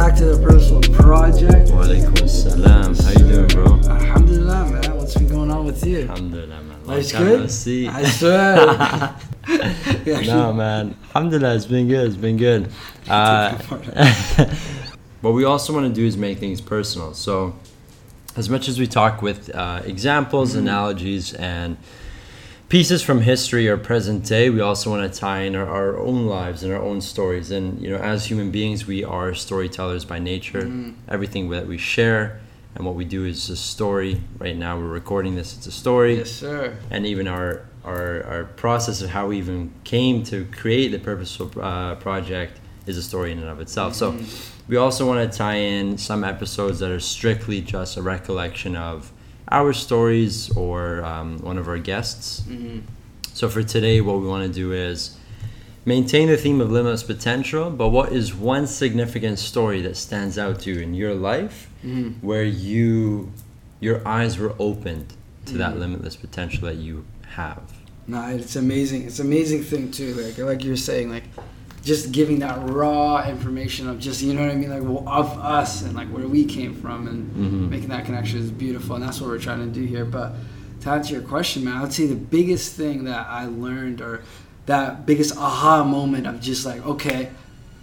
[0.00, 1.68] back to the Purposeful Project.
[1.68, 2.94] Walaikum salam.
[2.94, 3.66] How you doing, bro?
[3.94, 4.96] Alhamdulillah, man.
[4.96, 6.08] What's been going on with you?
[6.08, 6.86] Alhamdulillah, man.
[6.86, 7.88] Life's Long time no good?
[7.90, 9.16] I swear.
[10.24, 10.96] No, man.
[11.14, 12.06] Alhamdulillah, it's been good.
[12.06, 12.70] It's been good.
[13.10, 13.58] Uh,
[15.20, 17.12] what we also want to do is make things personal.
[17.12, 17.54] So,
[18.36, 20.60] as much as we talk with uh, examples, Mm-hmm.
[20.60, 21.76] analogies, and
[22.70, 26.26] pieces from history or present day, we also want to tie in our, our own
[26.26, 27.50] lives and our own stories.
[27.50, 30.62] And, you know, as human beings, we are storytellers by nature.
[30.62, 30.92] Mm-hmm.
[31.08, 32.40] Everything that we share
[32.74, 34.20] and what we do is a story.
[34.38, 36.76] Right now, we're recording this, it's a story yes, sir.
[36.90, 41.50] and even our our, our process of how we even came to create the purposeful
[41.62, 44.14] uh, project is a story in and of itself so
[44.68, 49.10] we also want to tie in some episodes that are strictly just a recollection of
[49.48, 52.80] our stories or um, one of our guests Mm-hmm.
[53.32, 55.16] so for today what we want to do is
[55.84, 60.60] maintain the theme of limitless potential but what is one significant story that stands out
[60.60, 62.26] to you in your life Mm-hmm.
[62.26, 63.32] where you
[63.80, 65.14] your eyes were opened
[65.46, 65.78] to that Mhm.
[65.80, 67.04] limitless potential that you
[67.36, 67.62] have
[68.06, 69.06] No, it's amazing.
[69.06, 70.12] It's an amazing thing too.
[70.14, 71.24] Like like you're saying, like
[71.84, 75.38] just giving that raw information of just you know what I mean, like w- of
[75.38, 77.70] us and like where we came from and Mhm.
[77.70, 80.04] making that connection is beautiful, and that's what we're trying to do here.
[80.04, 80.34] But
[80.82, 84.22] to answer your question, man, I would say the biggest thing that I learned or
[84.66, 87.30] that biggest aha moment of just like okay.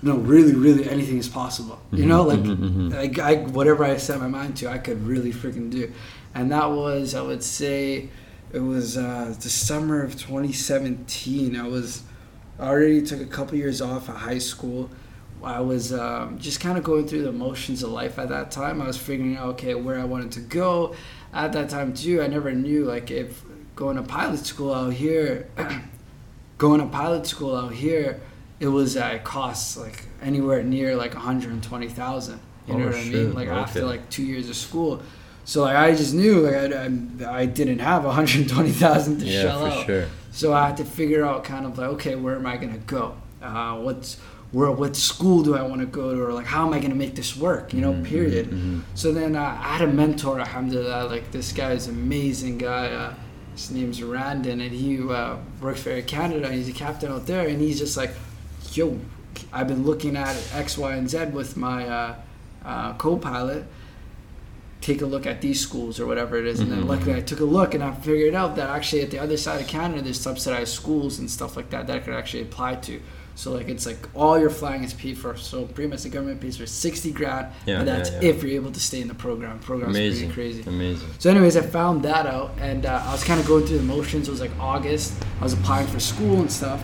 [0.03, 1.79] No, really, really, anything is possible.
[1.91, 2.93] You know, like, Mhm, mhm, mhm.
[2.93, 5.91] like I, whatever I set my mind to, I could really freaking do.
[6.35, 8.09] And that was, I would say,
[8.53, 11.55] it was uh, the summer of 2017.
[11.55, 12.03] I was
[12.59, 14.89] I already took a couple years off of high school.
[15.43, 18.81] I was um, just kind of going through the motions of life at that time.
[18.81, 20.95] I was figuring out okay where I wanted to go.
[21.33, 23.43] At that time too, I never knew like if
[23.75, 25.47] going to pilot school out here,
[26.57, 28.19] going to pilot school out here,
[28.59, 32.39] it was uh, it costs like anywhere near like 120,000.
[32.67, 33.33] You know Oh, what I mean?
[33.33, 33.57] Like Okay.
[33.59, 35.01] after like two years of school.
[35.45, 36.85] So like I just knew like I,
[37.29, 39.85] I, I didn't have 120,000 to yeah shell for out.
[39.85, 40.05] sure
[40.37, 43.15] So I had to figure out kind of like, okay, where am I gonna go?
[43.41, 44.19] Uh, what's
[44.51, 44.69] where?
[44.71, 47.15] What school do I want to go to, or like how am I gonna make
[47.15, 47.73] this work?
[47.73, 48.51] You know, Mhm, period.
[48.51, 48.81] mhm.
[48.93, 51.07] So then uh, I had a mentor, alhamdulillah.
[51.09, 52.85] Like this guy is an amazing guy.
[52.87, 53.13] Uh,
[53.55, 56.51] his name's Randon, and he uh, works for Air Canada.
[56.51, 58.11] He's a captain out there, and he's just like,
[58.73, 58.99] yo,
[59.51, 62.15] I've been looking at X, Y, and Z with my uh,
[62.63, 63.65] uh, co-pilot.
[64.81, 66.87] Take a look at these schools or whatever it is, and then Mhm.
[66.89, 69.59] luckily I took a look and I figured out that actually at the other side
[69.59, 72.99] of Canada there's subsidized schools and stuff like that that I could actually apply to.
[73.35, 75.35] So like it's like all your flying is paid for.
[75.35, 78.29] So pretty much the government pays for sixty grand, Yeah, and yeah, that's yeah.
[78.29, 79.59] if you're able to stay in the program.
[79.59, 80.69] Program's amazing pretty crazy.
[80.69, 83.77] amazing So, anyways, I found that out, and uh, I was kind of going through
[83.77, 84.27] the motions.
[84.27, 85.13] It was like August.
[85.39, 86.81] I was applying for school and stuff,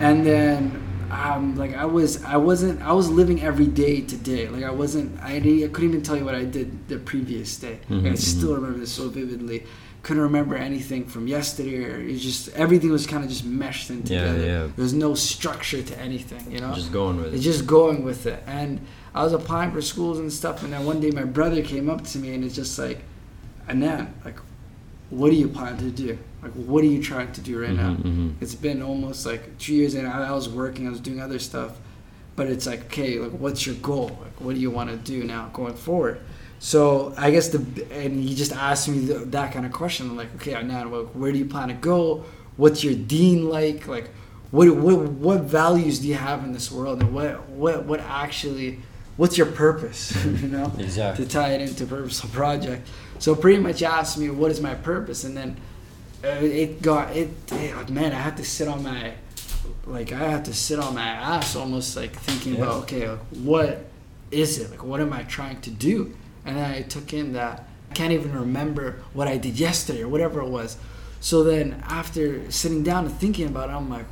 [0.00, 4.48] and then um, like I was, I wasn't, I was living every day to day.
[4.48, 7.56] Like I wasn't, I, didn't- I couldn't even tell you what I did the previous
[7.58, 7.78] day.
[7.88, 9.64] Like, I still remember this so vividly.
[10.02, 14.02] Couldn't remember anything from yesterday, or it's just everything was kind of just meshed in
[14.04, 14.38] together.
[14.38, 14.58] yeah.
[14.62, 16.72] There was no structure to anything, you know.
[16.72, 18.42] just going with It's it just going with it.
[18.46, 18.80] And
[19.14, 22.04] I was applying for schools and stuff, and then one day my brother came up
[22.04, 23.00] to me and it's just like,
[23.68, 24.38] Anan, like,
[25.10, 26.18] what are you planning to do?
[26.42, 27.90] Like, what are you trying to do right now?
[27.94, 28.32] Mhm, mhm.
[28.40, 31.38] It's been almost like two years, and I, I was working, I was doing other
[31.38, 31.72] stuff,
[32.36, 34.10] but it's like, okay, like, what's your goal?
[34.22, 36.20] Like, what do you want to do now going forward?
[36.60, 37.58] So I guess the
[37.92, 41.04] and he just asked me the, that kind of question, I'm like, okay, Anan, well,
[41.14, 42.24] where do you plan to go?
[42.56, 43.86] What's your dean like?
[43.86, 44.10] Like,
[44.50, 48.80] what what what values do you have in this world, and what what what actually,
[49.16, 50.12] what's your purpose?
[50.42, 51.24] you know, Exactly.
[51.24, 52.88] to tie it into purposeful project.
[53.18, 55.56] So pretty much asked me what is my purpose, and then
[56.24, 57.90] uh, it got it, it.
[57.90, 59.12] Man, I had to sit on my,
[59.86, 62.62] like I had to sit on my ass almost like thinking Yeah.
[62.62, 63.84] about okay, like, what
[64.30, 64.70] is it?
[64.70, 66.16] Like what am I trying to do?
[66.44, 70.08] And then I took in that I can't even remember what I did yesterday or
[70.08, 70.76] whatever it was.
[71.20, 74.06] So then after sitting down and thinking about it, I'm like.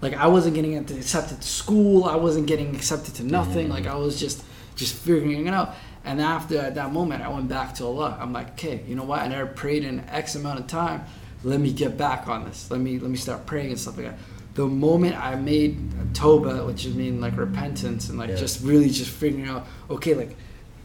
[0.00, 2.04] Like I wasn't getting accepted to school.
[2.04, 3.66] I wasn't getting accepted to nothing.
[3.66, 3.70] Mhm.
[3.70, 4.44] Like I was just
[4.76, 5.74] just figuring it out.
[6.04, 8.16] And after at that moment, I went back to Allah.
[8.20, 9.20] I'm like, okay, you know what?
[9.20, 11.04] I never prayed in X amount of time.
[11.44, 12.70] Let me get back on this.
[12.70, 14.18] Let me let me start praying and stuff like that.
[14.54, 15.76] The moment I made
[16.14, 18.36] Toba, which is mean like repentance and like Yeah.
[18.36, 20.36] just really just figuring out, okay, like,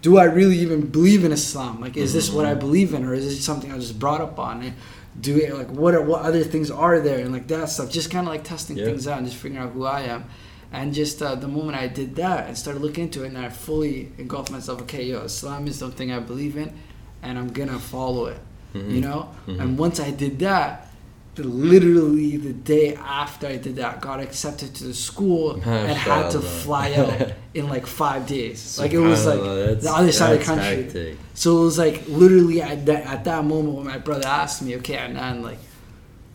[0.04, 1.80] do I really even believe in Islam?
[1.82, 2.60] Like, is this what I Mhm.
[2.60, 4.62] believe in, or is this something I was just brought up on?
[4.62, 4.74] And
[5.20, 7.90] do it like what are what other things are there and like that stuff?
[7.90, 8.86] Just kind of like testing Yeah.
[8.86, 10.26] things out and just figuring out who I am.
[10.74, 13.50] And just uh, the moment I did that and started looking into it, and I
[13.50, 14.82] fully engulfed myself.
[14.84, 16.74] Okay, yo, Islam is something I believe in,
[17.22, 18.40] and I'm gonna follow it.
[18.74, 18.92] Mhm.
[18.96, 19.30] You know.
[19.48, 19.60] Mhm.
[19.62, 20.90] And once I did that,
[21.36, 26.30] the, literally the day after I did that, got accepted to the school and had
[26.32, 28.78] to fly out in like five days.
[28.80, 29.40] Like it was like
[29.82, 30.84] the other side of the country.
[30.84, 31.18] hectic.
[31.36, 34.76] So it was like literally at that at that moment when my brother asked me,
[34.78, 35.60] okay, and like,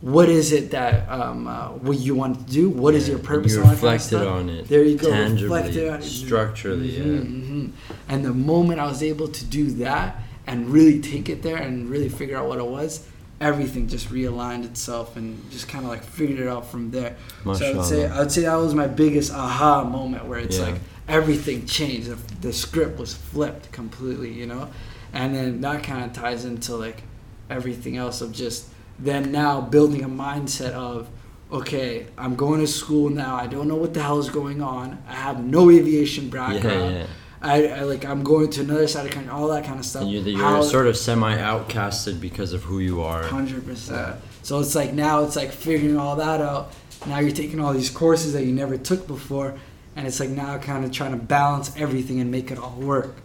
[0.01, 2.71] what is it that um, uh, what you want to do?
[2.71, 3.53] What is Yeah, your purpose?
[3.53, 4.69] You and all that kind of reflected on it.
[4.69, 6.05] There you go, Tangibly, on it.
[6.05, 6.91] structurally.
[6.91, 7.03] Mhm, Yeah.
[7.23, 7.71] mhm.
[8.09, 11.91] And the moment I was able to do that and really take it there and
[11.91, 13.07] really figure out what it was,
[13.41, 17.17] everything just realigned itself and just kind of like figured it out from there.
[17.45, 20.59] So I would say I would say that was my biggest aha moment where it's
[20.59, 20.67] Yeah.
[20.67, 22.09] like everything changed.
[22.09, 24.69] The, the script was flipped completely, you know,
[25.13, 27.03] and then that kind of ties into like
[27.51, 28.67] everything else of just
[28.99, 31.09] then now building a mindset of
[31.51, 33.37] okay, I'm going to school now.
[33.37, 35.03] I don't know what the hell is going on.
[35.09, 36.95] I have no aviation background.
[36.95, 37.07] Yeah, yeah.
[37.41, 39.87] I, I like I'm going to another side of the country, all that kind of
[39.87, 40.03] stuff.
[40.03, 43.23] And you're, you're How- sort of semi outcasted because of who you are.
[43.25, 44.17] Hundred percent.
[44.43, 46.73] So it's like now it's like figuring all that out.
[47.07, 49.55] Now you're taking all these courses that you never took before,
[49.95, 53.17] and it's like now kind of trying to balance everything and make it all work.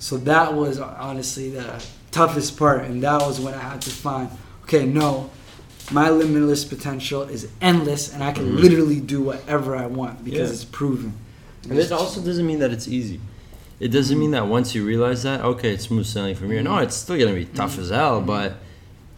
[0.00, 4.28] So that was honestly the toughest part, and that was when I had to find,
[4.64, 5.30] okay, no,
[5.90, 8.60] my limitless potential is endless, and I can Mhm.
[8.60, 10.54] literally do whatever I want because Yeah.
[10.54, 11.14] it's proven.
[11.68, 13.20] And it also doesn't mean that it's easy.
[13.80, 16.62] It doesn't mean that once you realize that, okay, it's smooth sailing from here.
[16.62, 18.58] No, it's still gonna be tough as hell, but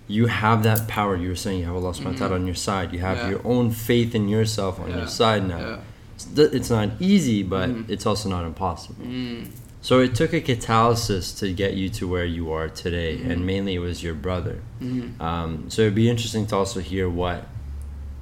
[0.08, 1.16] you have that power.
[1.16, 2.92] You were saying you have Allah subhanahu wa ta'ala on your side.
[2.92, 3.30] You have Yeah.
[3.30, 4.98] your own faith in yourself on Yeah.
[4.98, 5.78] your side now.
[6.16, 7.84] It's, it's not easy, but Mhm.
[7.88, 9.04] it's also not impossible.
[9.04, 9.46] Mm.
[9.84, 13.30] So it took a catalysis to get you to where you are today, Mhm.
[13.30, 14.56] and mainly it was your brother.
[14.80, 15.20] Mm.
[15.20, 17.46] Um, so it'd be interesting to also hear what,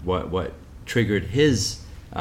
[0.03, 0.55] what, what
[0.87, 1.79] triggered his
[2.15, 2.19] uh,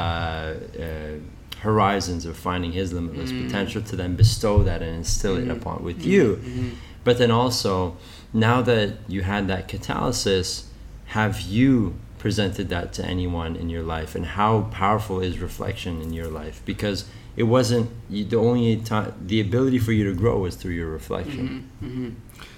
[0.80, 1.18] uh,
[1.58, 3.44] horizons of finding his limitless Mm.
[3.46, 5.56] potential to then bestow that and instill it Mhm.
[5.56, 6.38] upon with you.
[6.42, 6.70] Mhm.
[7.02, 7.96] But then also,
[8.32, 10.62] now that you had that catalysis,
[11.06, 16.12] have you presented that to anyone in your life, and how powerful is reflection in
[16.12, 16.62] your life?
[16.64, 17.04] Because
[17.36, 20.88] it wasn't you, the only time the ability for you to grow was through your
[20.90, 21.68] reflection.
[21.82, 21.88] Mhm.
[21.88, 22.14] Mhm.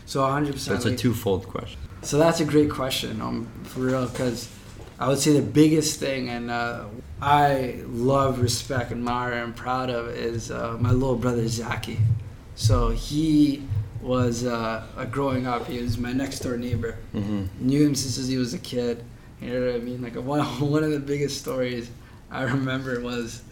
[0.06, 0.59] So 100%.
[0.61, 1.79] So it's a like- twofold question.
[2.03, 4.49] So that's a great question, um, for real, because
[5.00, 6.85] I would say the biggest thing, and uh,
[7.23, 11.99] I love, respect, admire, and proud of is uh, my little brother Zaki.
[12.56, 13.62] So he
[14.03, 15.67] was uh, uh, growing up.
[15.67, 16.99] He was my next door neighbor.
[17.15, 17.44] Mm-hmm.
[17.67, 19.03] Knew him since he was a kid.
[19.41, 20.03] You know what I mean?
[20.03, 21.88] Like one one of the biggest stories
[22.31, 23.43] I remember was.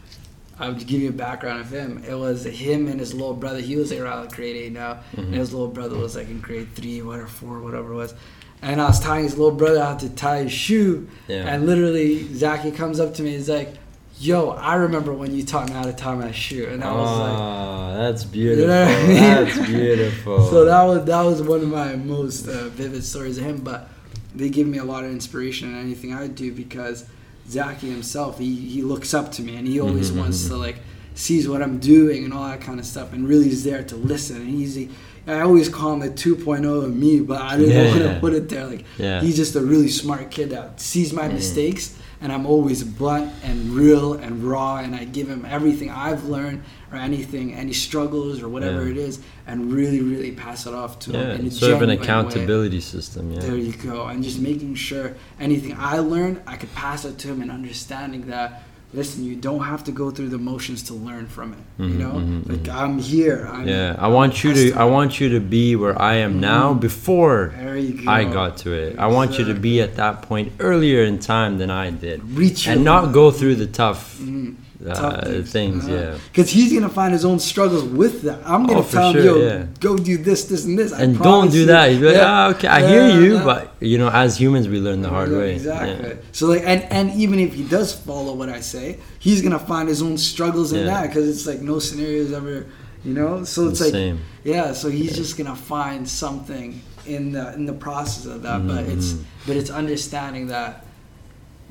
[0.58, 2.02] I would give you a background of him.
[2.08, 3.60] It was him and his little brother.
[3.60, 5.32] He was like around grade eight now, and Mhm.
[5.32, 8.14] his little brother was like in grade three, whatever, four, whatever it was.
[8.60, 11.46] And I was tying his little brother out to tie his shoe, Yeah.
[11.52, 13.30] and literally Zaki comes up to me.
[13.30, 13.74] He's like,
[14.20, 17.18] "Yo, I remember when you taught me how to tie my shoe," and I was
[17.18, 17.38] like.
[17.38, 18.68] Ah, that's beautiful.
[18.68, 19.16] know what I mean?
[19.16, 20.48] That's beautiful.
[20.48, 23.62] So that was that was one of my most uh, vivid stories of him.
[23.64, 23.88] But
[24.34, 27.04] they give me a lot of inspiration in anything I do because
[27.52, 30.76] Zaki himself, he, he looks up to me and he always Mhm, wants to like
[31.14, 33.96] sees what I'm doing and all that kind of stuff and really is there to
[33.96, 34.36] listen.
[34.36, 34.88] And he's
[35.26, 38.18] I always call him the 2.0 of me, but I didn't Yeah, want to yeah.
[38.20, 38.66] put it there.
[38.66, 39.20] Like yeah.
[39.20, 41.34] he's just a really smart kid that sees my Mhm.
[41.34, 46.24] mistakes and I'm always blunt and real and raw and I give him everything I've
[46.24, 48.92] learned or anything, any struggles or whatever Yeah.
[48.92, 51.88] it is, and really, really pass it off to him yeah, in sort of an
[51.88, 52.04] genuine way.
[52.04, 53.32] accountability system.
[53.32, 53.40] Yeah.
[53.40, 57.28] There you go, and just making sure anything I learned, I could pass it to
[57.28, 58.62] him, and understanding that.
[58.94, 61.58] Listen, you don't have to go through the motions to learn from it.
[61.82, 62.74] Mhm, you know, mhm, like mhm.
[62.74, 63.48] I'm here.
[63.50, 64.72] I'm, Yeah, I want you to.
[64.74, 66.80] I want you to be where I am now Mhm.
[66.80, 68.10] before go.
[68.10, 68.98] I got to it.
[68.98, 72.68] I want you to be at that point earlier in time than I did, reach
[72.68, 74.56] and not go through the tough Mhm.
[74.90, 75.84] Uh, things.
[75.84, 75.94] Uh-huh.
[75.94, 78.40] Yeah, Because he's gonna find his own struggles with that.
[78.44, 79.66] I'm gonna Oh, tell him, yo, yeah.
[79.80, 80.92] go do this, this, and this.
[80.92, 81.86] I and don't do that.
[81.92, 82.26] You'd like, Yeah.
[82.26, 83.44] ah, okay, I hear you, yeah.
[83.44, 85.54] but you know, as humans, we learn the hard Yeah, way.
[85.54, 86.16] Exactly.
[86.32, 89.88] So like, and and even if he does follow what I say, he's gonna find
[89.88, 92.66] his own struggles in that because it's like no scenario is ever,
[93.04, 93.44] you know.
[93.44, 94.20] So it's like, same.
[94.44, 94.72] yeah.
[94.72, 98.66] So he's just gonna find something in the in the process of that.
[98.66, 99.22] But it's Mhm.
[99.46, 100.86] but it's understanding that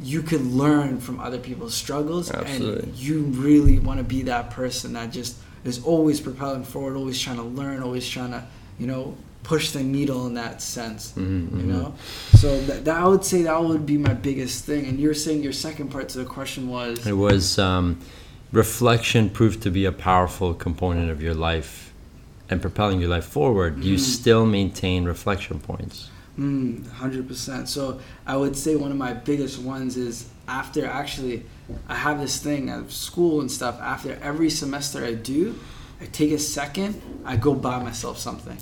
[0.01, 2.83] you could learn from other people's struggles, Absolutely.
[2.89, 7.19] and you really want to be that person that just is always propelling forward, always
[7.19, 8.43] trying to learn, always trying to,
[8.79, 11.65] you know, push the needle in that sense Mhm, you mhm.
[11.65, 11.95] know
[12.35, 15.41] so that, that i would say that would be my biggest thing and you're saying
[15.41, 17.97] your second part to the question was It was um,
[18.51, 21.91] reflection proved to be a powerful component of your life
[22.51, 23.83] and propelling your life forward.
[23.83, 23.99] You Mhm.
[23.99, 26.10] still maintain reflection points.
[26.39, 31.43] Mm, 100% so i would say one of my biggest ones is after actually
[31.89, 35.57] i have this thing at school and stuff after every semester i do
[36.01, 38.57] i take a second i go buy myself something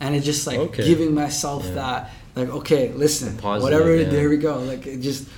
[0.00, 0.84] and it's just like Okay.
[0.86, 1.74] giving myself Yeah.
[1.74, 3.96] that like okay, listen, Positive, whatever.
[3.96, 4.08] yeah.
[4.08, 4.60] There we go.
[4.60, 5.28] Like it just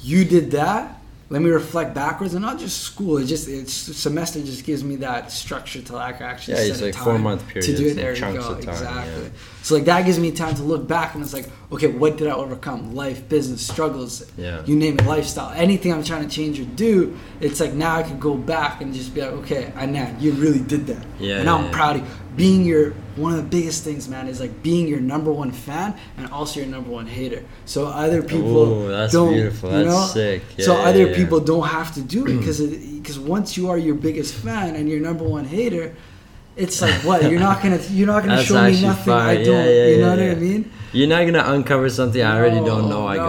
[0.00, 0.99] you did that.
[1.32, 3.18] Let me reflect backwards, and not just school.
[3.18, 6.80] It just it's semester just gives me that structure to like actually Yeah, set it's
[6.80, 7.94] a like time four-month to do it.
[7.94, 8.40] There you go.
[8.54, 9.22] time, exactly.
[9.22, 9.28] yeah.
[9.62, 12.26] So like that gives me time to look back and it's like, okay, what did
[12.26, 12.96] I overcome?
[12.96, 14.64] Life, business, struggles, Yeah.
[14.66, 17.16] you name it, lifestyle, anything I'm trying to change or do.
[17.40, 20.58] It's like now I can go back and just be like, okay, Anand, you really
[20.60, 21.06] did that.
[21.20, 21.70] Yeah, And I'm yeah.
[21.70, 22.08] proud of you.
[22.36, 25.96] Being your one of the biggest things, man, is like being your number one fan
[26.16, 27.42] and also your number one hater.
[27.64, 29.70] So other people Ooh, that's don't, beautiful.
[29.70, 30.06] you That's know?
[30.06, 30.42] sick.
[30.58, 31.16] so Yeah, other yeah, yeah.
[31.16, 34.88] people don't have to do it because because once you are your biggest fan and
[34.88, 35.94] your number one hater,
[36.56, 39.46] it's like what you're not gonna you're not gonna show me nothing I don't.
[39.46, 40.70] Yeah, yeah, you know yeah, what I mean?
[40.92, 43.22] You're not gonna uncover something I already don't know I No,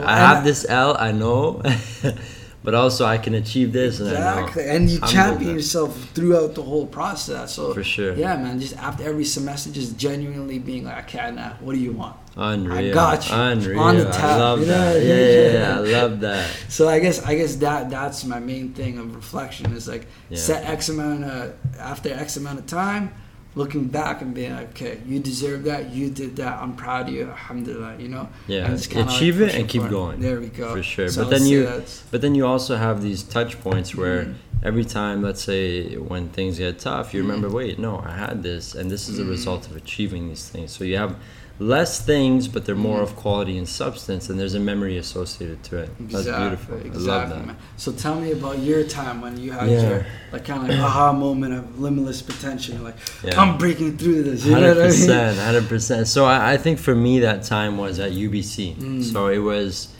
[0.00, 0.04] got.
[0.04, 1.62] I have this L, I know,
[2.66, 4.72] but also I can achieve this, and I Exactly, know.
[4.74, 7.54] and you I'm champion yourself throughout the whole process.
[7.54, 8.14] So For sure.
[8.16, 8.58] yeah, man.
[8.58, 12.16] Just after every semester, just genuinely being like, okay, now what do you want?
[12.36, 12.90] Unreal.
[12.90, 13.34] I got you.
[13.36, 13.80] Unreal.
[13.80, 14.96] On the I love you know that.
[14.96, 15.76] I Yeah, yeah, yeah.
[15.76, 16.50] I love that.
[16.68, 20.36] So I guess I guess that that's my main thing of reflection is like Yeah.
[20.48, 23.14] set X amount of after X amount of time,
[23.56, 27.14] looking back and being like, okay, you deserve that, you did that, I'm proud of
[27.14, 28.28] you, alhamdulillah, you know.
[28.46, 29.90] Yeah, kinda, like, achieve it and keep forward.
[29.90, 30.20] going.
[30.20, 30.74] There we go.
[30.74, 31.08] For sure.
[31.08, 34.34] So But then you- that's- But then you also have these touch points where Mhm.
[34.62, 37.26] every time, let's say, when things get tough, you Mhm.
[37.28, 39.30] remember, wait, no, I had this, and this is a Mhm.
[39.30, 40.70] result of achieving these things.
[40.72, 41.16] So you have
[41.58, 45.78] less things, but they're more of quality and substance, and there's a memory associated to
[45.78, 45.90] it.
[45.98, 46.76] That's Exactly, beautiful.
[46.76, 47.46] Exactly, I love that.
[47.46, 47.56] man.
[47.78, 49.88] So tell me about your time when you had Yeah.
[49.88, 52.74] your like kind of like aha moment of limitless potential.
[52.74, 53.40] You're like, Yeah.
[53.40, 54.44] I'm breaking through this.
[54.44, 54.90] You know Hundred what I mean?
[54.90, 56.08] percent, hundred percent.
[56.08, 58.76] So I, I think for me that time was at UBC.
[58.76, 59.02] Mm.
[59.12, 59.94] So it was,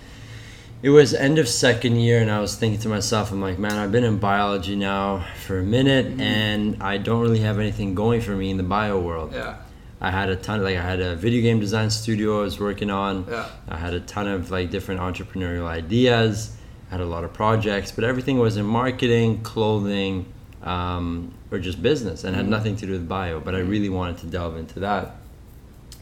[0.83, 3.73] it was end of second year, and I was thinking to myself, I'm like, man,
[3.73, 6.21] I've been in biology now for a minute, Mhm.
[6.21, 9.31] and I don't really have anything going for me in the bio world.
[9.33, 9.55] Yeah,
[10.07, 12.61] I had a ton, of, like I had a video game design studio I was
[12.61, 13.27] working on.
[13.29, 16.57] yeah, I had a ton of like different entrepreneurial ideas.
[16.89, 20.27] I had a lot of projects, but everything was in marketing, clothing,
[20.63, 22.51] um, or just business, and had Mhm.
[22.51, 23.41] nothing to do with bio.
[23.41, 25.17] But I really wanted to delve into that.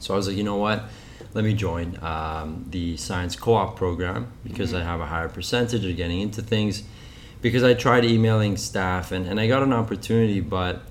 [0.00, 0.84] So I was like, you know what?
[1.32, 4.80] Let me join um, the science co-op program because Mhm.
[4.80, 6.82] I have a higher percentage of getting into things.
[7.40, 10.82] Because I tried emailing staff and, and I got an opportunity, but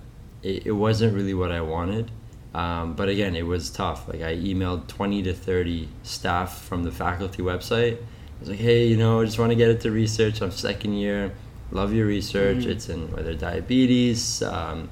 [0.41, 2.09] it, it wasn't really what I wanted.
[2.53, 4.07] Um, but again, it was tough.
[4.07, 7.95] Like I emailed 20 to 30 staff from the faculty website.
[7.97, 10.41] I was like, hey, you know, I just want to get into research.
[10.41, 11.33] I'm second year.
[11.71, 12.57] Love your research.
[12.59, 12.67] Mhm.
[12.67, 14.89] It's in whether diabetes, um,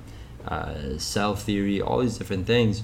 [0.48, 2.82] uh, cell theory, all these different things.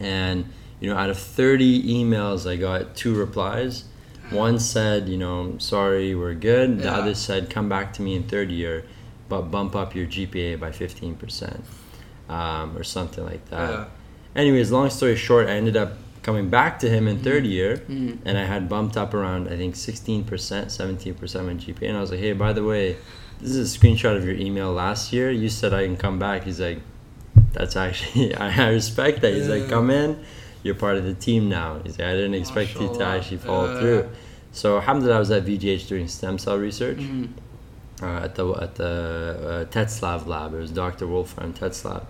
[0.00, 0.46] And
[0.80, 3.84] you know, out of 30 emails, I got two replies.
[4.30, 6.78] One said, you know, sorry, we're good.
[6.78, 6.96] The Yeah.
[6.98, 8.84] other said, come back to me in third year,
[9.28, 11.64] but bump up your GPA by 15%,
[12.28, 13.70] um, or something like that.
[13.70, 13.84] yeah.
[14.36, 18.18] Anyways, long story short, I ended up coming back to him in third year, Mhm.
[18.24, 21.88] and I had bumped up around, I think, 16%, 17% my GPA.
[21.88, 22.96] And I was like, hey, by the way,
[23.40, 25.30] this is a screenshot of your email last year.
[25.30, 26.44] You said I can come back.
[26.44, 26.80] He's like,
[27.52, 29.34] that's actually, I respect that.
[29.34, 30.18] He's like, come in.
[30.62, 31.80] You're part of the team now.
[31.84, 33.80] He's like, I didn't expect you to actually follow Yeah.
[33.80, 34.08] through.
[34.52, 37.28] So, alhamdulillah, I was at VGH doing stem cell research Mhm.
[38.02, 38.86] Uh, at the at the
[39.68, 40.52] uh, Tetzlaff lab.
[40.52, 41.06] It was Dr.
[41.06, 42.04] Wolfram Tetzlaff,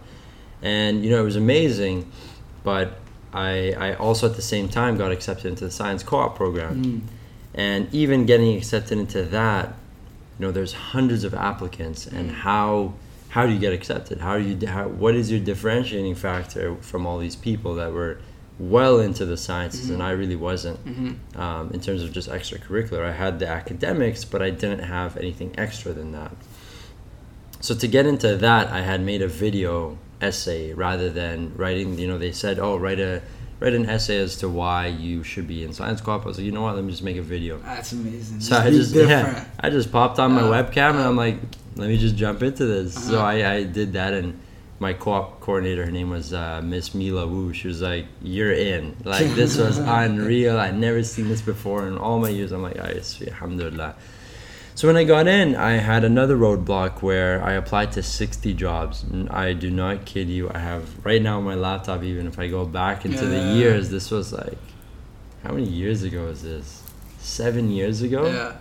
[0.62, 2.10] and you know it was amazing.
[2.62, 2.98] But
[3.34, 7.00] I I also at the same time got accepted into the science co-op program, Mhm.
[7.54, 9.74] and even getting accepted into that,
[10.38, 12.34] you know, there's hundreds of applicants, and Mm.
[12.36, 12.94] how
[13.28, 14.20] how do you get accepted?
[14.20, 18.16] How do you how, what is your differentiating factor from all these people that were
[18.58, 20.04] well into the sciences, and Mhm.
[20.04, 21.16] I really wasn't Mhm.
[21.38, 23.04] um, in terms of just extracurricular.
[23.04, 26.30] I had the academics, but I didn't have anything extra than that.
[27.60, 31.98] So to get into that, I had made a video essay rather than writing.
[31.98, 33.22] You know, they said, "Oh, write a
[33.60, 36.44] write an essay as to why you should be in science co-op." I was like,
[36.46, 36.74] you know what?
[36.76, 37.58] Let me just make a video.
[37.64, 38.40] That's amazing.
[38.40, 39.36] So I just different.
[39.38, 41.38] yeah, I just popped on my Uh, webcam and uh, I'm like,
[41.76, 42.94] let me just jump into this.
[42.94, 43.24] So Uh-huh.
[43.26, 44.34] I, I did that and
[44.84, 47.54] my co-op coordinator, her name was uh, Miss Mila Wu.
[47.54, 50.58] She was like, "You're in." Like this was unreal.
[50.58, 52.52] I'd never seen this before in all my years.
[52.52, 53.00] I'm like, "I
[53.32, 53.94] alhamdulillah."
[54.74, 59.04] So when I got in, I had another roadblock where I applied to 60 jobs.
[59.04, 60.50] And I do not kid you.
[60.52, 62.02] I have right now on my laptop.
[62.02, 64.58] Even if I go back into the years, this was like,
[65.44, 66.82] how many years ago is this?
[67.20, 68.26] Seven years ago.
[68.26, 68.52] Yeah.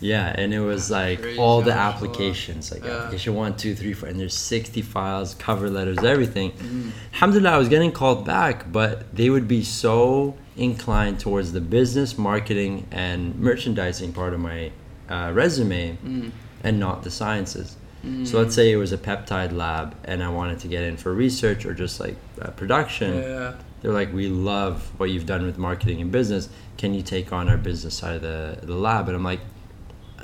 [0.00, 2.96] Yeah, and it was like Crazy, all the applications, like Yeah.
[2.98, 6.52] application one, two, three, four, and there's 60 files, cover letters, everything.
[6.52, 6.90] Mhm.
[7.14, 12.18] Alhamdulillah, I was getting called back, but they would be so inclined towards the business,
[12.18, 14.70] marketing, and merchandising part of my
[15.08, 16.30] uh, resume Mm.
[16.64, 17.76] and not the sciences.
[18.04, 18.26] Mm.
[18.26, 21.14] So let's say it was a peptide lab and I wanted to get in for
[21.14, 23.52] research or just like uh, production Yeah.
[23.82, 26.48] they're like, we love what you've done with marketing and business.
[26.76, 29.06] Can you take on our business side of the, the lab?
[29.08, 29.40] And I'm like,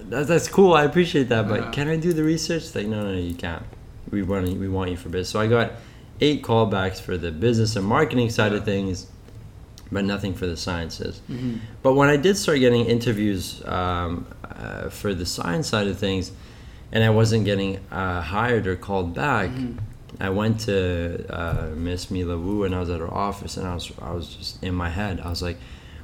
[0.08, 0.74] that's, that's cool.
[0.74, 1.70] I appreciate that, but Yeah.
[1.70, 2.74] can I do the research?
[2.74, 3.62] Like, no, no, no, you can't.
[4.10, 5.30] We want you, we want you for business.
[5.30, 5.72] So I got
[6.20, 9.06] eight callbacks for the business and marketing side of things,
[9.90, 11.20] but nothing for the sciences.
[11.30, 11.58] Mhm.
[11.82, 16.32] But when I did start getting interviews um, uh, for the science side of things,
[16.92, 19.78] and I wasn't getting uh, hired or called back, Mhm.
[20.20, 23.74] I went to uh, Miss Mila Wu and I was at her office, and I
[23.74, 25.20] was I was just in my head.
[25.24, 25.56] I was like,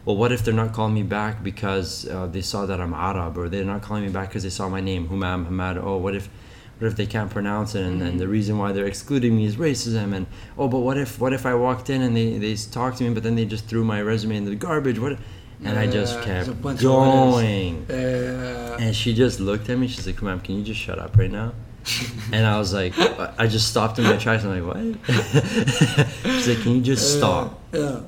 [0.08, 3.36] well, what if they're not calling me back because uh, they saw that I'm Arab,
[3.36, 5.76] or they're not calling me back because they saw my name, Humam Hamad?
[5.84, 6.30] Oh, what if
[6.78, 9.56] what if they can't pronounce it and, and the reason why they're excluding me is
[9.56, 12.98] racism and oh but what if what if i walked in and they, they talked
[12.98, 15.20] to me but then they just threw my resume in the garbage what if-"
[15.64, 17.14] and i just kept there's a bunch of what ifs.
[17.34, 18.76] going Yeah.
[18.78, 21.16] and she just looked at me she's like come on can you just shut up
[21.16, 21.52] right now
[22.32, 22.94] and i was like
[23.40, 24.78] i just stopped in my tracks i'm like what
[26.22, 28.02] she's like can you just stop Yeah.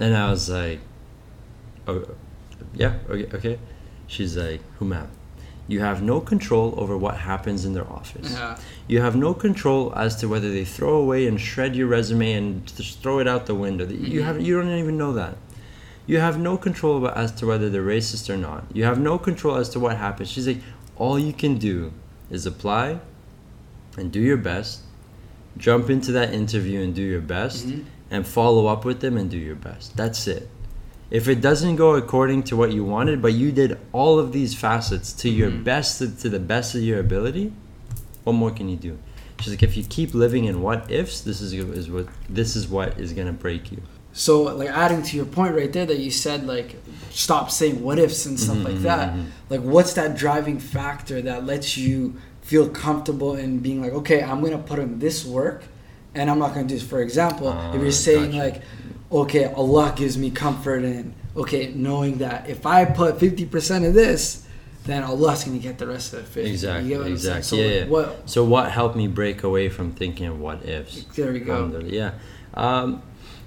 [0.00, 0.80] and I was like,
[1.88, 2.04] oh,
[2.74, 3.58] yeah, okay, okay.
[4.06, 5.08] She's like, Humam,
[5.66, 8.32] you have no control over what happens in their office.
[8.32, 8.58] Yeah.
[8.86, 12.66] You have no control as to whether they throw away and shred your resume and
[12.76, 13.86] just throw it out the window.
[13.86, 15.36] You have you don't even know that.
[16.06, 18.64] You have no control about as to whether they're racist or not.
[18.72, 20.30] You have no control as to what happens.
[20.30, 20.62] She's like,
[20.96, 21.92] all you can do
[22.30, 22.98] is apply
[23.98, 24.80] and do your best.
[25.58, 27.84] Jump into that interview and do your best Mhm.
[28.10, 29.96] and follow up with them and do your best.
[29.98, 30.48] That's it.
[31.10, 34.54] If it doesn't go according to what you wanted, but you did all of these
[34.54, 35.64] facets to your Mhm.
[35.64, 37.52] best, to the best of your ability,
[38.24, 38.98] what more can you do?
[39.40, 42.68] She's like, if you keep living in what ifs, this is, is what this is
[42.68, 43.78] what is gonna break you.
[44.12, 46.76] So, like adding to your point right there that you said, like
[47.10, 49.14] stop saying what ifs and stuff like Mhm, that.
[49.14, 49.24] mhm.
[49.48, 54.42] Like, what's that driving factor that lets you feel comfortable in being like, okay, I'm
[54.42, 55.64] gonna put in this work,
[56.14, 56.82] and I'm not gonna do this.
[56.82, 58.42] For example, Ah, if you're saying gotcha.
[58.44, 58.62] like,
[59.10, 64.44] okay, Allah gives me comfort in okay, knowing that if I put 50% of this,
[64.84, 66.50] then Allah's gonna get the rest of the 50.
[66.50, 67.36] Exactly, You get what I'm saying?
[67.38, 67.42] exactly.
[67.42, 67.86] So, yeah, like, yeah.
[67.86, 68.30] what?
[68.30, 71.04] So what helped me break away from thinking of what ifs?
[71.14, 71.80] There we go.
[71.84, 72.12] Yeah.
[72.54, 73.02] Um,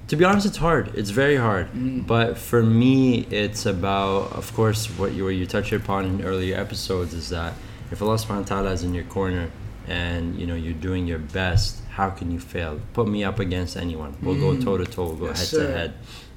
[0.08, 0.94] to be honest, it's hard.
[0.96, 1.72] It's very hard.
[1.72, 2.06] Mm.
[2.06, 6.58] But for me, it's about, of course, what you, what you touched upon in earlier
[6.58, 7.54] episodes is that
[7.92, 9.50] if Allah subhanahu wa ta'ala is in your corner
[9.88, 12.80] and you know you're doing your best, how can you fail?
[12.94, 14.15] Put me up against anyone.
[14.22, 14.63] We'll go Mm.
[14.63, 15.94] toe to toe, we'll go Yes, head to head.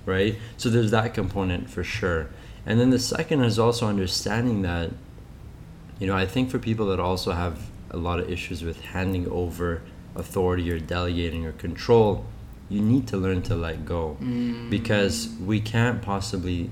[0.07, 0.37] Right?
[0.57, 2.29] So there's that component for sure.
[2.67, 4.91] And then the second is also understanding that
[6.01, 9.29] you know, I think for people that also have a lot of issues with handing
[9.31, 9.81] over
[10.17, 12.25] authority or delegating or control,
[12.69, 14.71] you need to learn to let go Mm.
[14.71, 16.71] because we can't possibly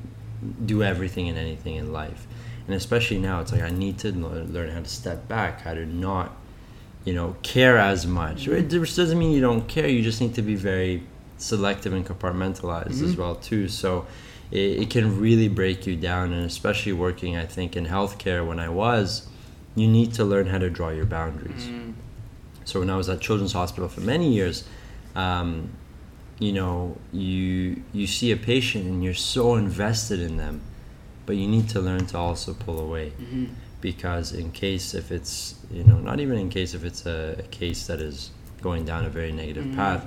[0.66, 2.26] do everything and anything in life.
[2.66, 5.86] And especially now, it's like I need to learn how to step back, how to
[5.86, 6.32] not,
[7.04, 8.46] you know, care as much.
[8.48, 9.88] It- Which doesn't mean you don't care.
[9.88, 11.02] You just need to be very
[11.38, 13.18] selective and compartmentalized as Mhm.
[13.18, 13.68] well too.
[13.68, 14.06] So
[14.52, 18.60] it, it can really break you down, and especially working, I think, in healthcare when
[18.60, 19.26] I was,
[19.74, 21.64] you need to learn how to draw your boundaries.
[21.64, 21.94] Mm.
[22.64, 24.64] So when I was at Children's Hospital for many years,
[25.16, 25.70] um,
[26.38, 30.60] you know, you you see a patient and you're so invested in them,
[31.26, 33.48] but you need to learn to also pull away Mhm.
[33.82, 37.42] Because in case if it's you know not even in case if it's a, a
[37.60, 38.30] case that is
[38.62, 39.76] going down a very negative Mhm.
[39.76, 40.02] path,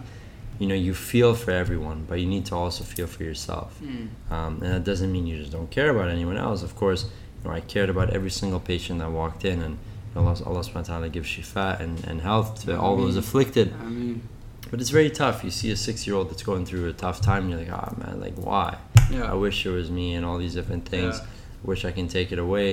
[0.60, 3.70] you know you feel for everyone, but you need to also feel for yourself.
[3.84, 4.08] Mm.
[4.34, 6.64] Um, and that doesn't mean you just don't care about anyone else.
[6.64, 7.02] Of course,
[7.38, 9.78] you know, I cared about every single patient that walked in, and
[10.16, 13.68] Allah, Allah subhanahu wa ta'ala gives shifa and, and health to all those afflicted.
[13.82, 14.22] I mean,
[14.72, 15.44] But it's very tough.
[15.44, 17.74] You see a six year old that's going through a tough time, and you're like,
[17.82, 18.70] oh man, like, why?
[19.12, 19.30] yeah.
[19.34, 21.14] I wish it was me, and all these different things.
[21.20, 21.26] Yeah.
[21.72, 22.70] Wish I can take it away.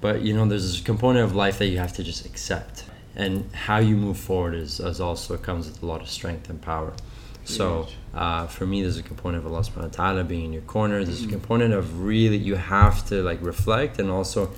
[0.00, 2.84] But, you know, there's this component of life that you have to just accept.
[3.16, 6.60] And how you move forward is, is also comes with a lot of strength and
[6.60, 6.92] power.
[7.44, 10.62] So uh, for me, there's a component of Allah subhanahu wa ta'ala being in your
[10.62, 11.04] corner.
[11.04, 14.50] There's a component of really, you have to like reflect and also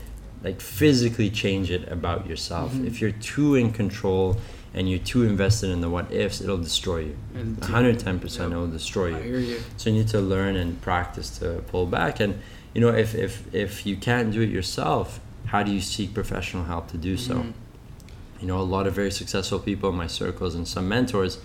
[0.44, 2.72] like physically change it about yourself.
[2.74, 2.86] Mhm.
[2.86, 4.36] If you're too in control
[4.74, 7.16] and you're too invested in the what ifs, it'll destroy you.
[7.34, 8.52] And 110% Yep.
[8.52, 9.36] it'll destroy you.
[9.38, 9.56] you.
[9.78, 12.20] So you need to learn and practice to pull back.
[12.20, 12.40] And
[12.74, 16.64] you know, if if if you can't do it yourself, how do you seek professional
[16.64, 17.34] help to do so?
[17.36, 17.52] Mhm.
[18.40, 21.38] You know, a lot of very successful people in my circles and some mentors,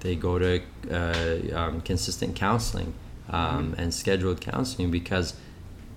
[0.00, 2.94] they go to uh, um, consistent counseling
[3.30, 5.34] um, and scheduled counseling because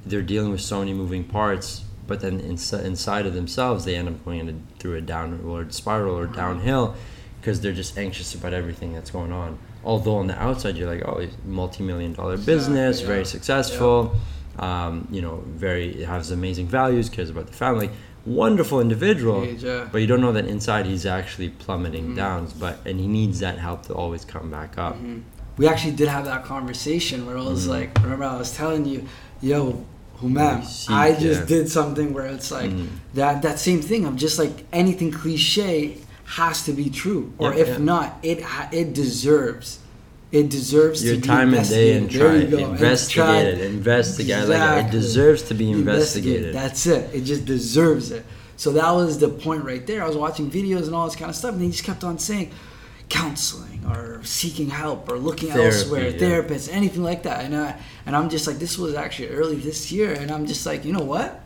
[0.06, 1.84] they're dealing with so many moving parts.
[2.08, 6.18] But then insi- inside of themselves, they end up going into, through a downward spiral
[6.18, 6.96] or downhill
[7.40, 9.58] because they're just anxious about everything that's going on.
[9.84, 13.08] Although on the outside, you're like, oh, he's a multi-million dollar business, yeah.
[13.08, 14.16] very successful,
[14.62, 17.90] um, you know, very has amazing values, cares about the family,
[18.26, 19.88] wonderful individual Huge, yeah.
[19.92, 22.16] but you don't know that inside he's actually plummeting Mhm.
[22.16, 25.22] down but and he needs that help to always come back up Mhm.
[25.58, 27.70] we actually did have that conversation where I was Mhm.
[27.72, 29.06] like, remember I was telling you,
[29.42, 29.84] yo,
[30.22, 31.46] Humam, I just yeah.
[31.48, 32.88] did something where it's like Mhm.
[33.16, 34.06] that that same thing.
[34.06, 35.98] I'm just like anything cliche
[36.38, 39.80] has to be true, or Yeah, if not, it ha- it deserves.
[40.32, 42.54] It deserves Your to be time and day and try it.
[42.54, 43.62] Investigate it.
[43.62, 44.48] Investigate.
[44.48, 46.56] Like it deserves to be investigated.
[46.56, 47.14] That's it.
[47.14, 48.26] It just deserves it.
[48.56, 50.04] So that was the point right there.
[50.04, 52.18] I was watching videos and all this kind of stuff, and he just kept on
[52.20, 52.52] saying
[53.10, 56.18] counseling or seeking help or looking Therapy, elsewhere, yeah.
[56.18, 57.44] therapists, anything like that.
[57.44, 60.66] And I and I'm just like, this was actually early this year, and I'm just
[60.66, 61.42] like, you know what?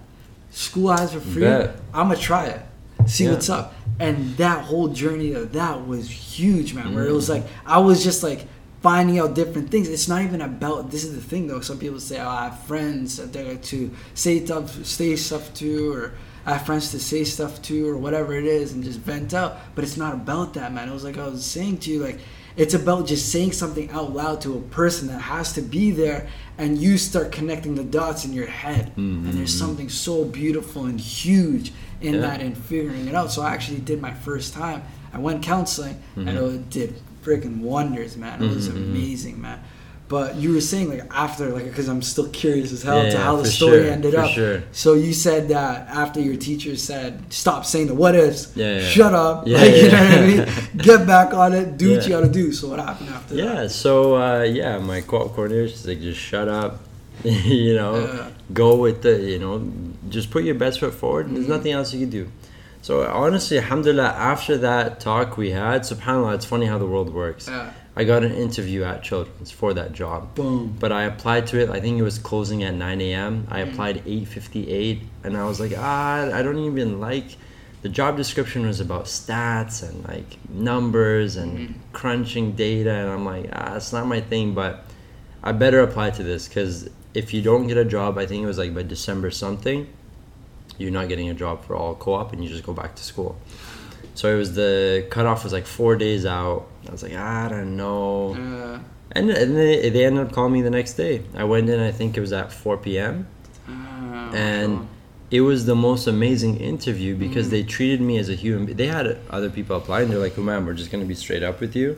[0.52, 1.42] School eyes for free.
[1.42, 1.76] Bet.
[1.94, 2.62] I'm gonna try it.
[3.08, 3.32] See Yeah.
[3.32, 3.74] what's up.
[4.00, 6.94] And that whole journey of that was huge, man.
[6.94, 7.36] Where it was Mm.
[7.36, 8.46] like I was just like
[8.86, 9.90] finding out different things.
[9.90, 10.92] It's not even about.
[10.92, 11.60] This is the thing, though.
[11.62, 15.92] Some people say, "Oh, I have friends that they to say stuff, say stuff to,
[15.92, 16.14] or
[16.46, 19.58] I have friends to say stuff to, or whatever it is, and just vent out."
[19.74, 20.88] But it's not about that, man.
[20.88, 22.20] It was like I was saying to you, like
[22.56, 26.28] it's about just saying something out loud to a person that has to be there,
[26.60, 28.92] and you start connecting the dots in your head.
[28.98, 32.22] And there's something so beautiful and huge in Yeah.
[32.22, 33.32] that and figuring it out.
[33.32, 34.84] So I actually did my first time.
[35.12, 36.56] I went counseling and Mhm.
[36.56, 36.94] it did
[37.26, 38.42] freaking wonders, man.
[38.44, 38.90] It was Mhm, mhm.
[38.90, 39.60] amazing, man.
[40.08, 43.18] But you were saying like after, like, because I'm still curious as hell Yeah, to
[43.18, 44.30] how the story sure, ended up.
[44.30, 44.62] sure.
[44.72, 48.88] So you said that after your teacher said, "Stop saying the what ifs, Yeah, yeah.
[48.88, 50.46] shut up, Yeah, like, you know what I mean?
[50.90, 53.44] Get back on it, do what you gotta do." So what happened after that?
[53.44, 56.82] Yeah, so uh, yeah, my co-op coordinator, she's like, just shut up,
[57.24, 59.68] you know, go with the, you know,
[60.10, 61.26] just put your best foot forward.
[61.26, 62.28] and There's nothing else you can do.
[62.86, 67.48] So honestly, alhamdulillah, after that talk we had, subhanAllah, it's funny how the world works.
[67.48, 67.72] Yeah.
[67.96, 70.36] I got an interview at Children's for that job.
[70.36, 70.76] Boom.
[70.80, 71.72] But I applied to it.
[71.72, 73.48] I think it was closing at 9 a.m.
[73.50, 73.72] I Mhm.
[73.72, 77.38] applied 8:58, and I was like, ah, I don't even like.
[77.82, 81.74] The job description was about stats and like numbers and Mhm.
[81.92, 84.54] crunching data, and I'm like, ah, it's not my thing.
[84.54, 84.86] But
[85.44, 88.48] I better apply to this because if you don't get a job, I think it
[88.54, 89.88] was like by December something,
[90.78, 93.38] you're not getting a job for all co-op, and you just go back to school.
[94.14, 96.68] So it was the cutoff was like four days out.
[96.88, 98.34] I was like, I don't know.
[98.36, 98.80] Uh,
[99.12, 101.22] And, and they, they ended up calling me the next day.
[101.36, 103.28] I went in, I think it was at 4 p.m.
[103.68, 103.72] uh,
[104.34, 104.88] And
[105.32, 107.52] it was the most amazing interview because Mhm.
[107.52, 108.76] they treated me as a human.
[108.76, 110.10] They had other people applying.
[110.10, 111.98] They're like, oh man, we're just going to be straight up with you.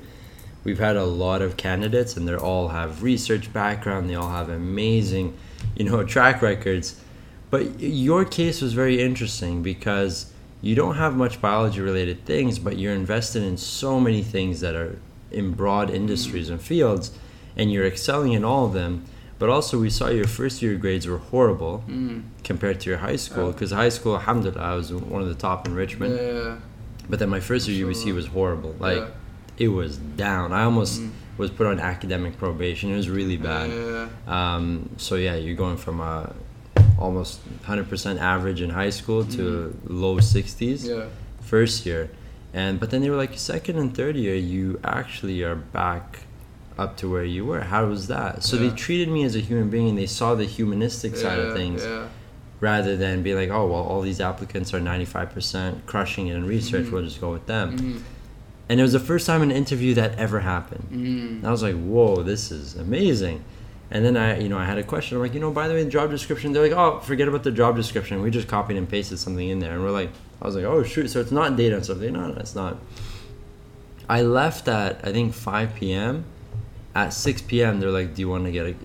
[0.64, 4.10] We've had a lot of candidates and they all have research background.
[4.10, 5.34] They all have amazing,
[5.76, 7.00] you know, track records.
[7.50, 10.32] But your case was very interesting because
[10.62, 14.76] you don't have much biology related things, but you're invested in so many things that
[14.76, 15.00] are
[15.32, 17.12] in broad industries and fields,
[17.56, 19.06] and you're excelling in all of them.
[19.40, 23.18] But also, we saw your first year grades were horrible mm, compared to your high
[23.18, 23.52] school Yeah.
[23.52, 26.18] because high school, alhamdulillah, I was one of the top in Richmond.
[26.20, 26.56] yeah,
[27.10, 28.76] But then my first year UBC was horrible.
[28.80, 29.08] Like, yeah,
[29.60, 30.54] it was down.
[30.54, 31.12] I almost Mm.
[31.38, 32.92] was put on academic probation.
[32.92, 33.70] It was really bad.
[33.70, 36.34] yeah, Um, so yeah, you're going from a
[37.00, 41.06] almost 100% average in high school to low 60s yeah.
[41.42, 42.10] first year,
[42.54, 46.20] and but then they were like second and third year, you actually are back
[46.78, 47.62] up to where you were.
[47.62, 48.44] How was that?
[48.44, 51.56] So they treated me as a human being, and they saw the humanistic side of
[51.56, 52.08] things Yeah.
[52.60, 56.86] rather than be like, oh well, all these applicants are 95% crushing it in research.
[56.86, 56.92] Mhm.
[56.92, 57.78] We'll just go with them.
[57.78, 58.00] Mm,
[58.70, 60.88] And it was the first time an interview that ever happened.
[60.92, 63.44] mm, I was like, whoa, this is amazing.
[63.90, 65.18] And then I, you know, I had a question.
[65.18, 66.52] I'm like, you know, by the way, the job description.
[66.52, 68.22] They're like, oh, forget about the job description.
[68.22, 69.74] We just copied and pasted something in there.
[69.74, 70.10] And we're like,
[70.42, 72.00] I was like, oh shoot, so it's not data and stuff.
[72.00, 72.78] No, no, it's not.
[74.10, 76.26] I left at I think 5 p.m.
[76.96, 77.80] At 6 p.m.
[77.80, 78.76] They're like, do you want to get a?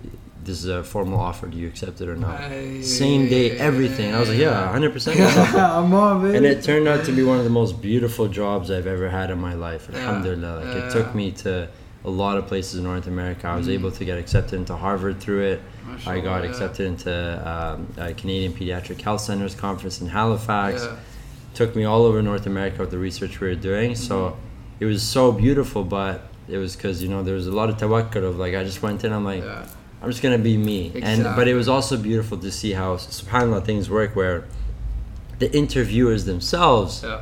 [0.43, 1.47] This is a formal offer.
[1.47, 2.39] Do you accept it or not?
[2.41, 4.13] I- Same day, everything.
[4.13, 4.91] I was like, yeah, 100.
[4.91, 5.19] percent
[5.55, 6.37] I'm on, baby.
[6.37, 9.31] and it turned out to be one of the most beautiful jobs I've ever had
[9.31, 9.89] in my life.
[9.93, 10.55] Alhamdulillah.
[10.65, 10.87] Like yeah.
[10.87, 11.69] it took me to
[12.05, 13.47] a lot of places in North America.
[13.47, 13.73] I was Mm.
[13.79, 15.61] able to get accepted into Harvard through it.
[16.05, 16.49] I got yeah.
[16.49, 17.11] accepted into
[17.49, 20.83] um, a Canadian Pediatric Health Centers conference in Halifax.
[20.83, 20.95] Yeah.
[21.53, 23.95] Took me all over North America with the research we were doing.
[23.95, 24.33] So Mhm.
[24.81, 27.77] it was so beautiful, but it was because you know there was a lot of
[27.77, 29.13] tawakkul of like I just went in.
[29.13, 29.65] I'm like yeah.
[30.01, 30.91] I'm just gonna be me.
[31.01, 34.43] And but it was also beautiful to see how subhanallah things work where
[35.39, 37.21] the interviewers themselves Yeah.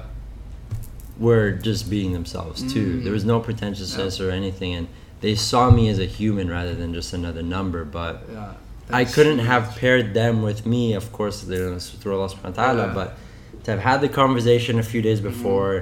[1.25, 2.87] Were just being themselves too.
[2.99, 3.03] Mm.
[3.03, 4.87] There was no pretentiousness or anything, and
[5.21, 7.81] they saw me as a human rather than just another number.
[7.85, 8.53] But Yeah.
[9.01, 9.47] I couldn't huge.
[9.53, 10.83] have paired them with me.
[11.01, 12.93] Of course, they're through Allah Subhanahu wa Taala, Yeah.
[12.99, 13.09] but
[13.65, 15.29] to have had the conversation a few days Mm-hmm.
[15.37, 15.73] before,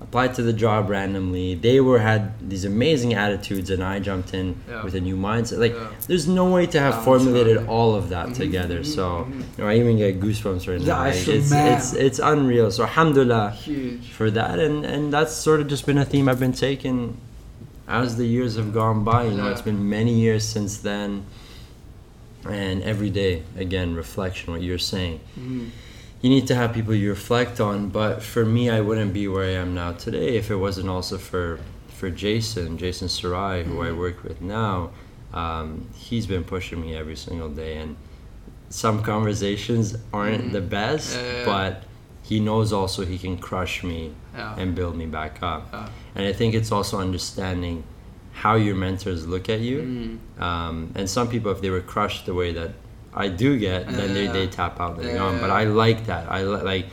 [0.00, 4.54] applied to the job randomly, they were had these amazing attitudes, and I jumped in
[4.68, 4.82] Yeah.
[4.84, 5.58] with a new mindset.
[5.58, 5.88] Like, Yeah.
[6.06, 8.80] there's no way to have Balance formulated out, all of that Mhm, together.
[8.80, 9.34] mhm, So, mhm.
[9.58, 11.00] you know, I even get goosebumps right Yeah, now.
[11.00, 12.70] I Like, feel it's, it's it's unreal.
[12.70, 14.10] So, alhamdulillah Huge.
[14.12, 17.16] for that and and that's sort of just been a theme I've been taking
[17.88, 19.50] as the years have gone by, you know, Yeah.
[19.52, 21.24] it's been many years since then.
[22.48, 25.20] And every day, again, reflection, what you're saying.
[25.38, 25.66] Mhm.
[26.20, 27.88] You need to have people you reflect on.
[27.90, 31.18] But for me, I wouldn't be where I am now today if it wasn't also
[31.18, 31.58] for
[31.94, 33.98] for Jason, Jason Sarai, who I Mhm.
[33.98, 34.90] work with now.
[35.34, 37.96] Um, he's been pushing me every single day, and
[38.68, 40.52] some conversations aren't Mhm.
[40.52, 41.82] the best, Yeah, yeah, but
[42.22, 44.54] he knows also he can crush me Yeah.
[44.56, 45.74] and build me back up.
[46.14, 47.82] And I think it's also understanding
[48.32, 49.78] how your mentors look at you.
[50.38, 50.42] Mm.
[50.42, 52.70] Um, and some people, if they were crushed the way that
[53.14, 54.32] I do get, then they, Yeah.
[54.32, 55.40] they tap out, they're Yeah, gone.
[55.40, 55.50] But.
[55.50, 56.30] I like that.
[56.30, 56.86] I li- like,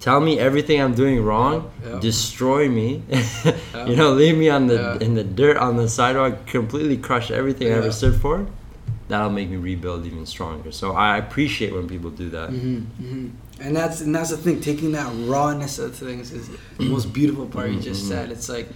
[0.00, 3.02] tell me everything I'm doing wrong, Yeah, destroy me,
[3.86, 7.68] you know, leave me on the in the dirt on the sidewalk, completely crush everything
[7.68, 8.46] I ever stood for.
[9.08, 10.70] That'll make me rebuild even stronger.
[10.72, 12.50] So I appreciate when people do that.
[12.50, 13.28] hmm hmm
[13.60, 14.60] And that's and that's the thing.
[14.60, 18.08] Taking that rawness of things is the most beautiful part you just Mhm.
[18.08, 18.30] said.
[18.30, 18.68] It's like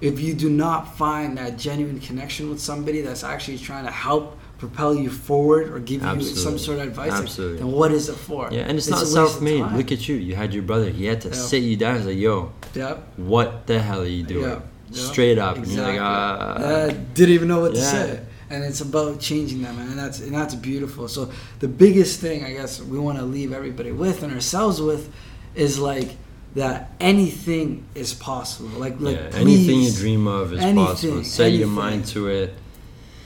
[0.00, 4.38] if you do not find that genuine connection with somebody that's actually trying to help
[4.58, 7.58] propel you forward or give you some sort of advice, Absolutely.
[7.58, 8.48] then what is it for?
[8.50, 9.64] Yeah, and it's, a not self-made.
[9.72, 10.16] Look at you.
[10.16, 10.88] You had your brother.
[10.90, 11.34] He had to Yeah.
[11.34, 11.96] sit you down.
[11.98, 13.12] He's like, "Yo, Yep.
[13.16, 14.60] what the hell are you doing?" Yeah.
[14.90, 15.02] Yeah.
[15.12, 15.84] Straight up, Exactly.
[15.84, 18.20] and you're like, "Ah." Uh, didn't even know what to say.
[18.48, 21.08] And it's about changing that, man, and that's and that's beautiful.
[21.08, 21.28] So
[21.58, 25.10] the biggest thing I guess we want to leave everybody with and ourselves with
[25.56, 26.10] is like
[26.56, 28.68] that anything is possible.
[28.84, 31.24] Like like yeah, anything you dream of is anything, possible.
[31.24, 32.54] Set your mind to it.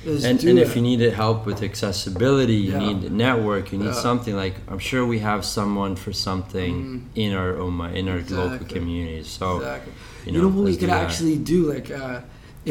[0.04, 0.62] just And, and it.
[0.66, 2.86] if you needed help with accessibility, you Yeah.
[2.86, 4.08] need a network, you need Yeah.
[4.08, 7.00] something like I'm sure we have someone for something Mhm.
[7.24, 8.74] in our Ummah, in our local Exactly.
[8.78, 9.28] communities.
[9.38, 9.92] So exactly.
[10.26, 12.20] you You know, know, what we could actually do, like, uh,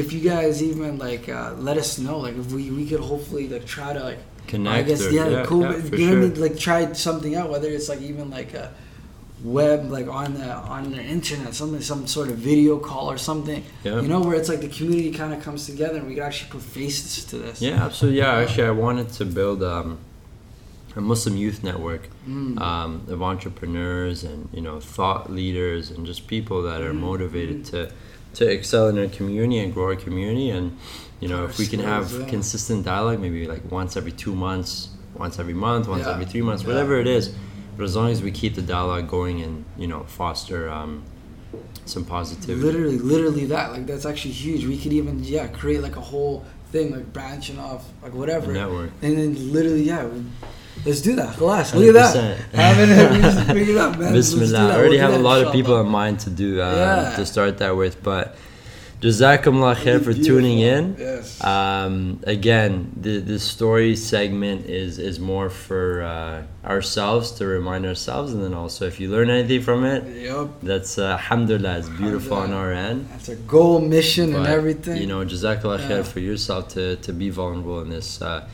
[0.02, 3.45] if you guys even like uh, let us know, like, if we we could hopefully
[3.56, 4.78] like try to like connect.
[4.80, 5.62] I guess or- yeah, yeah, cool.
[5.62, 6.43] yeah, for know sure.
[6.45, 8.65] Like try something out, whether it's like even like a
[9.43, 13.63] web, like on the on the internet, something, some sort of video call or something.
[13.84, 14.02] Yeah.
[14.02, 16.52] You know, where it's like the community kind of comes together and we can actually
[16.52, 17.62] put faces to this.
[17.62, 18.19] Yeah, absolutely.
[18.19, 19.97] Yeah, actually, I wanted to build um,
[20.95, 22.60] a Muslim youth network Mm.
[22.62, 26.99] um, of entrepreneurs and you know thought leaders and just people that are Mhm.
[26.99, 27.89] motivated to
[28.36, 30.49] to excel in our community and grow our community.
[30.52, 30.78] And
[31.19, 32.25] you know, Our if we can have yeah.
[32.28, 36.13] consistent dialogue, maybe like once every two months, once every month, once Yeah.
[36.13, 37.32] every three months, whatever it is.
[37.80, 41.02] But as long as we keep the dialogue going and you know foster um,
[41.86, 42.62] some positivity.
[42.62, 43.72] Literally, literally that.
[43.72, 44.65] Like that's actually huge.
[44.65, 48.52] We could even yeah create like a whole thing like branching off like a whatever.
[48.52, 48.92] network.
[49.02, 50.04] And then literally yeah.
[50.04, 50.26] We,
[50.86, 51.36] Let's do that.
[51.38, 51.74] Class.
[51.74, 52.38] Look at that.
[52.38, 52.54] 100%.
[52.54, 54.13] Having it, we just it out, man.
[54.13, 54.60] Bismillah.
[54.60, 56.74] I already We'll have a lot of people in mind to do uh,
[57.10, 57.15] Yeah.
[57.15, 58.36] to start that with, but
[59.02, 60.96] Jazakumullah khair for tuning in.
[61.00, 61.42] Yes.
[61.42, 68.34] Um, again, the the story segment is is more for uh, ourselves to remind ourselves,
[68.34, 70.60] and then also if you learn anything from it, Yup.
[70.62, 73.08] that's uh, alhamdulillah, it's beautiful on our end.
[73.12, 74.98] That's a goal, mission, and everything.
[74.98, 75.90] You know, Jazakallah Yeah.
[75.90, 78.50] khair for yourself to, to be vulnerable in this uh,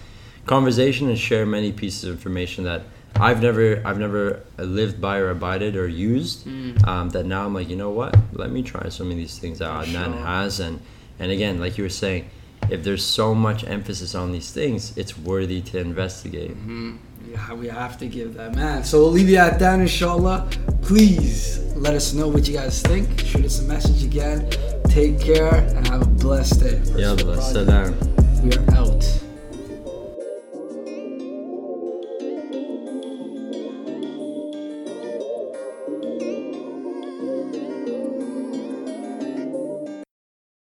[0.45, 2.83] conversation and share many pieces of information that
[3.17, 6.45] I've never I've never lived by or abided or used.
[6.45, 6.87] Mm.
[6.87, 8.15] Um, that now I'm like, you know what?
[8.33, 9.85] Let me try some of these things out.
[9.85, 10.25] Adnan sure.
[10.25, 10.79] has, and
[11.19, 12.29] and again, like you were saying,
[12.69, 16.55] if there's so much emphasis on these things, it's worthy to investigate.
[16.55, 16.97] Mhm.
[17.31, 18.83] Yeah, we have to give that, man.
[18.83, 20.47] So we'll leave you at that, inshallah.
[20.81, 23.19] Please let us know what you guys think.
[23.19, 24.47] Shoot us a message again.
[24.89, 26.79] Take care and have a blessed day.
[26.91, 27.43] Project.
[27.43, 27.95] salam.
[28.43, 29.03] We are out.